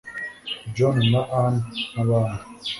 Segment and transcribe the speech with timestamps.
[0.75, 1.55] john na ann
[1.91, 2.47] nkabandi